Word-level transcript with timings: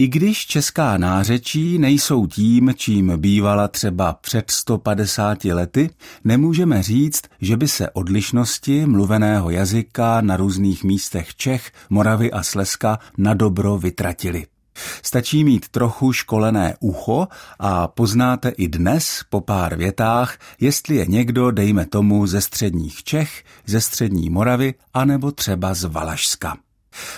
I 0.00 0.08
když 0.08 0.46
česká 0.46 0.98
nářečí 0.98 1.78
nejsou 1.78 2.26
tím, 2.26 2.72
čím 2.76 3.12
bývala 3.16 3.68
třeba 3.68 4.12
před 4.12 4.50
150 4.50 5.44
lety, 5.44 5.90
nemůžeme 6.24 6.82
říct, 6.82 7.22
že 7.40 7.56
by 7.56 7.68
se 7.68 7.90
odlišnosti 7.90 8.86
mluveného 8.86 9.50
jazyka 9.50 10.20
na 10.20 10.36
různých 10.36 10.84
místech 10.84 11.34
Čech, 11.34 11.72
Moravy 11.90 12.32
a 12.32 12.42
Slezska 12.42 12.98
na 13.18 13.34
dobro 13.34 13.78
vytratily. 13.78 14.46
Stačí 15.02 15.44
mít 15.44 15.68
trochu 15.68 16.12
školené 16.12 16.74
ucho 16.80 17.28
a 17.58 17.88
poznáte 17.88 18.48
i 18.48 18.68
dnes 18.68 19.22
po 19.30 19.40
pár 19.40 19.76
větách, 19.76 20.38
jestli 20.60 20.96
je 20.96 21.06
někdo, 21.06 21.50
dejme 21.50 21.86
tomu, 21.86 22.26
ze 22.26 22.40
středních 22.40 23.04
Čech, 23.04 23.44
ze 23.66 23.80
střední 23.80 24.30
Moravy, 24.30 24.74
anebo 24.94 25.32
třeba 25.32 25.74
z 25.74 25.84
Valašska. 25.84 26.56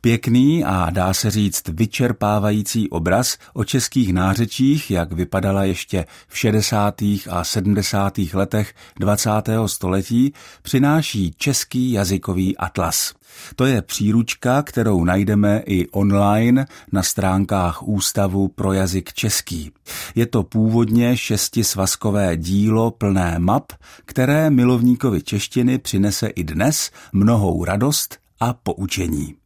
Pěkný 0.00 0.64
a 0.64 0.90
dá 0.90 1.14
se 1.14 1.30
říct 1.30 1.68
vyčerpávající 1.68 2.90
obraz 2.90 3.38
o 3.54 3.64
českých 3.64 4.12
nářečích, 4.12 4.90
jak 4.90 5.12
vypadala 5.12 5.64
ještě 5.64 6.04
v 6.28 6.38
60. 6.38 7.02
a 7.30 7.44
70. 7.44 8.18
letech 8.18 8.74
20. 8.98 9.30
století, 9.66 10.32
přináší 10.62 11.34
Český 11.36 11.92
jazykový 11.92 12.56
atlas. 12.56 13.14
To 13.56 13.66
je 13.66 13.82
příručka, 13.82 14.62
kterou 14.62 15.04
najdeme 15.04 15.62
i 15.66 15.88
online 15.88 16.66
na 16.92 17.02
stránkách 17.02 17.82
Ústavu 17.82 18.48
pro 18.48 18.72
jazyk 18.72 19.12
český. 19.12 19.70
Je 20.14 20.26
to 20.26 20.42
původně 20.42 21.16
šestisvazkové 21.16 22.36
dílo 22.36 22.90
plné 22.90 23.38
map, 23.38 23.72
které 24.04 24.50
milovníkovi 24.50 25.22
češtiny 25.22 25.78
přinese 25.78 26.26
i 26.26 26.44
dnes 26.44 26.90
mnohou 27.12 27.64
radost 27.64 28.18
a 28.40 28.52
poučení. 28.52 29.41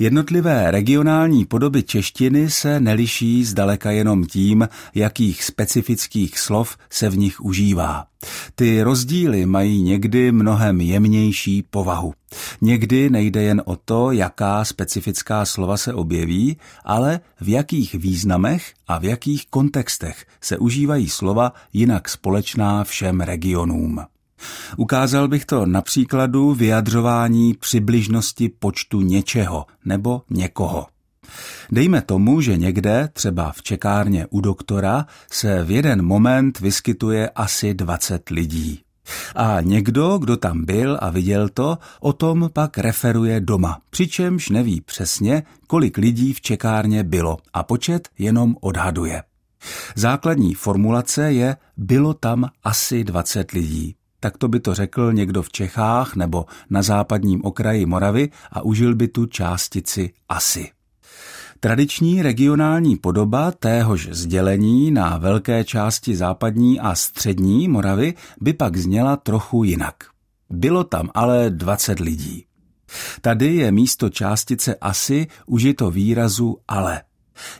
Jednotlivé 0.00 0.70
regionální 0.70 1.44
podoby 1.44 1.82
češtiny 1.82 2.50
se 2.50 2.80
neliší 2.80 3.44
zdaleka 3.44 3.90
jenom 3.90 4.24
tím, 4.24 4.68
jakých 4.94 5.44
specifických 5.44 6.38
slov 6.38 6.76
se 6.90 7.08
v 7.08 7.18
nich 7.18 7.40
užívá. 7.40 8.06
Ty 8.54 8.82
rozdíly 8.82 9.46
mají 9.46 9.82
někdy 9.82 10.32
mnohem 10.32 10.80
jemnější 10.80 11.62
povahu. 11.62 12.12
Někdy 12.60 13.10
nejde 13.10 13.42
jen 13.42 13.62
o 13.64 13.76
to, 13.76 14.12
jaká 14.12 14.64
specifická 14.64 15.44
slova 15.44 15.76
se 15.76 15.94
objeví, 15.94 16.56
ale 16.84 17.20
v 17.40 17.48
jakých 17.48 17.94
významech 17.94 18.72
a 18.88 18.98
v 18.98 19.04
jakých 19.04 19.46
kontextech 19.46 20.26
se 20.40 20.58
užívají 20.58 21.08
slova 21.08 21.52
jinak 21.72 22.08
společná 22.08 22.84
všem 22.84 23.20
regionům. 23.20 24.00
Ukázal 24.76 25.28
bych 25.28 25.44
to 25.44 25.66
na 25.66 25.82
příkladu 25.82 26.54
vyjadřování 26.54 27.54
přibližnosti 27.54 28.48
počtu 28.48 29.00
něčeho 29.00 29.66
nebo 29.84 30.22
někoho. 30.30 30.86
Dejme 31.72 32.02
tomu, 32.02 32.40
že 32.40 32.56
někde, 32.56 33.08
třeba 33.12 33.52
v 33.52 33.62
čekárně 33.62 34.26
u 34.30 34.40
doktora, 34.40 35.06
se 35.32 35.64
v 35.64 35.70
jeden 35.70 36.02
moment 36.02 36.60
vyskytuje 36.60 37.30
asi 37.30 37.74
20 37.74 38.30
lidí. 38.30 38.80
A 39.34 39.60
někdo, 39.60 40.18
kdo 40.18 40.36
tam 40.36 40.64
byl 40.64 40.98
a 41.00 41.10
viděl 41.10 41.48
to, 41.48 41.78
o 42.00 42.12
tom 42.12 42.50
pak 42.52 42.78
referuje 42.78 43.40
doma, 43.40 43.78
přičemž 43.90 44.48
neví 44.48 44.80
přesně, 44.80 45.42
kolik 45.66 45.96
lidí 45.96 46.32
v 46.32 46.40
čekárně 46.40 47.04
bylo 47.04 47.36
a 47.52 47.62
počet 47.62 48.08
jenom 48.18 48.56
odhaduje. 48.60 49.22
Základní 49.94 50.54
formulace 50.54 51.32
je 51.32 51.56
bylo 51.76 52.14
tam 52.14 52.48
asi 52.64 53.04
20 53.04 53.50
lidí. 53.50 53.94
Tak 54.20 54.38
to 54.38 54.48
by 54.48 54.60
to 54.60 54.74
řekl 54.74 55.12
někdo 55.12 55.42
v 55.42 55.50
Čechách 55.50 56.16
nebo 56.16 56.46
na 56.70 56.82
západním 56.82 57.44
okraji 57.44 57.86
Moravy 57.86 58.30
a 58.52 58.62
užil 58.62 58.94
by 58.94 59.08
tu 59.08 59.26
částici 59.26 60.10
asi. 60.28 60.70
Tradiční 61.60 62.22
regionální 62.22 62.96
podoba 62.96 63.50
téhož 63.50 64.08
sdělení 64.12 64.90
na 64.90 65.18
velké 65.18 65.64
části 65.64 66.16
západní 66.16 66.80
a 66.80 66.94
střední 66.94 67.68
Moravy 67.68 68.14
by 68.40 68.52
pak 68.52 68.76
zněla 68.76 69.16
trochu 69.16 69.64
jinak. 69.64 69.94
Bylo 70.50 70.84
tam 70.84 71.10
ale 71.14 71.50
20 71.50 72.00
lidí. 72.00 72.44
Tady 73.20 73.54
je 73.54 73.72
místo 73.72 74.10
částice 74.10 74.74
asi 74.74 75.26
užito 75.46 75.90
výrazu 75.90 76.56
ale. 76.68 77.02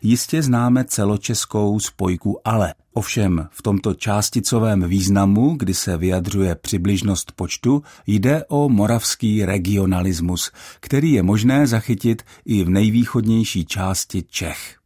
Jistě 0.02 0.42
známe 0.42 0.84
celočeskou 0.84 1.80
spojku 1.80 2.40
ale. 2.44 2.74
Ovšem 2.92 3.48
v 3.50 3.62
tomto 3.62 3.94
částicovém 3.94 4.88
významu, 4.88 5.56
kdy 5.56 5.74
se 5.74 5.96
vyjadřuje 5.96 6.54
přibližnost 6.54 7.32
počtu, 7.32 7.82
jde 8.06 8.44
o 8.48 8.68
moravský 8.68 9.44
regionalismus, 9.44 10.50
který 10.80 11.12
je 11.12 11.22
možné 11.22 11.66
zachytit 11.66 12.22
i 12.44 12.64
v 12.64 12.70
nejvýchodnější 12.70 13.64
části 13.64 14.22
Čech. 14.22 14.78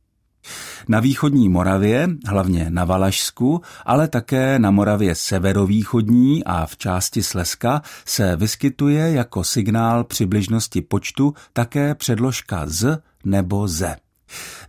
Na 0.88 1.00
východní 1.00 1.48
Moravě, 1.48 2.08
hlavně 2.26 2.66
na 2.70 2.84
Valašsku, 2.84 3.60
ale 3.86 4.08
také 4.08 4.58
na 4.58 4.70
Moravě 4.70 5.14
severovýchodní 5.14 6.44
a 6.44 6.66
v 6.66 6.76
části 6.76 7.22
Slezska 7.22 7.82
se 8.04 8.36
vyskytuje 8.36 9.12
jako 9.12 9.44
signál 9.44 10.04
přibližnosti 10.04 10.80
počtu 10.80 11.34
také 11.52 11.94
předložka 11.94 12.62
z 12.66 12.98
nebo 13.24 13.68
ze. 13.68 13.96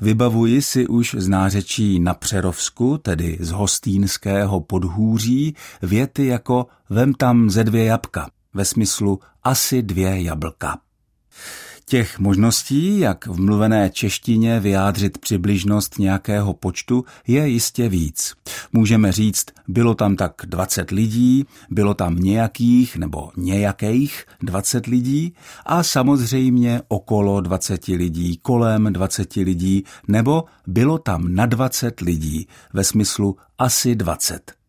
Vybavuji 0.02 0.62
si 0.62 0.88
už 0.88 1.16
z 1.20 1.28
nářečí 1.28 2.00
na 2.00 2.14
Přerovsku, 2.14 2.98
tedy 2.98 3.38
z 3.40 3.52
hostýnského 3.52 4.62
podhůří, 4.62 5.56
věty 5.82 6.28
jako 6.28 6.68
vem 6.90 7.14
tam 7.14 7.50
ze 7.50 7.64
dvě 7.64 7.86
jabka, 7.86 8.30
ve 8.54 8.66
smyslu 8.66 9.20
asi 9.44 9.82
dvě 9.82 10.24
jablka. 10.24 10.78
Těch 11.86 12.20
možností, 12.20 13.00
jak 13.00 13.28
v 13.28 13.40
mluvené 13.40 13.90
češtině 13.90 14.60
vyjádřit 14.60 15.18
přibližnost 15.18 16.00
nějakého 16.00 16.54
počtu, 16.54 17.06
je 17.28 17.48
jistě 17.48 17.90
víc. 17.90 18.34
Můžeme 18.74 19.12
říct, 19.12 19.46
bylo 19.68 19.96
tam 19.96 20.16
tak 20.16 20.34
20 20.46 20.92
lidí, 20.92 21.46
bylo 21.70 21.94
tam 21.94 22.16
nějakých 22.16 22.98
nebo 22.98 23.32
nějakých 23.38 24.26
20 24.42 24.86
lidí 24.86 25.34
a 25.66 25.84
samozřejmě 25.84 26.82
okolo 26.88 27.42
20 27.42 27.88
lidí, 27.88 28.40
kolem 28.42 28.94
20 28.94 29.36
lidí, 29.36 29.84
nebo 30.08 30.44
bylo 30.68 30.98
tam 30.98 31.36
na 31.36 31.46
20 31.46 32.00
lidí, 32.00 32.48
ve 32.74 32.84
smyslu 32.84 33.38
asi 33.58 33.96
20. 33.96 34.63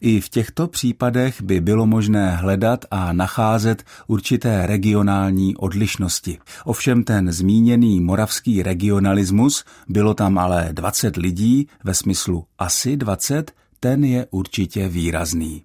I 0.00 0.20
v 0.20 0.28
těchto 0.28 0.68
případech 0.68 1.42
by 1.42 1.60
bylo 1.60 1.86
možné 1.86 2.36
hledat 2.36 2.84
a 2.90 3.12
nacházet 3.12 3.84
určité 4.06 4.66
regionální 4.66 5.56
odlišnosti. 5.56 6.38
Ovšem 6.64 7.04
ten 7.04 7.32
zmíněný 7.32 8.00
moravský 8.00 8.62
regionalismus, 8.62 9.64
bylo 9.88 10.14
tam 10.14 10.38
ale 10.38 10.68
20 10.72 11.16
lidí, 11.16 11.68
ve 11.84 11.94
smyslu 11.94 12.44
asi 12.58 12.96
20, 12.96 13.52
ten 13.80 14.04
je 14.04 14.26
určitě 14.30 14.88
výrazný. 14.88 15.64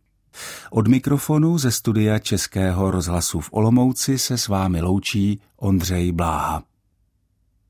Od 0.71 0.87
mikrofonu 0.87 1.57
ze 1.57 1.71
studia 1.71 2.19
Českého 2.19 2.91
rozhlasu 2.91 3.39
v 3.39 3.49
Olomouci 3.51 4.17
se 4.17 4.37
s 4.37 4.47
vámi 4.47 4.81
loučí 4.81 5.39
Ondřej 5.57 6.11
Bláha. 6.11 6.63